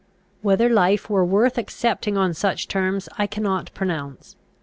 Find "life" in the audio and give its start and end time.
0.67-1.11